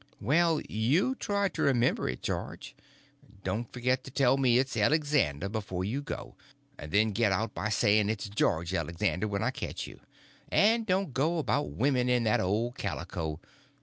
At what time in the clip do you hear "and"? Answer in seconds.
4.07-4.15, 6.79-6.91, 10.51-10.87